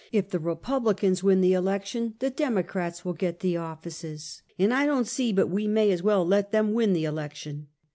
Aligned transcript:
If 0.11 0.31
the 0.31 0.39
Republicans 0.39 1.21
win 1.21 1.41
the 1.41 1.51
elec 1.53 1.85
tion, 1.85 2.15
the 2.17 2.31
Democrats 2.31 3.05
will 3.05 3.13
get 3.13 3.41
the 3.41 3.57
offices, 3.57 4.41
and 4.57 4.73
I 4.73 4.87
don't 4.87 5.05
see 5.05 5.31
but 5.31 5.45
we 5.51 5.67
may 5.67 5.91
as 5.91 6.01
well 6.01 6.25
let 6.25 6.51
them 6.51 6.73
win 6.73 6.93
the 6.93 7.05
election." 7.05 7.67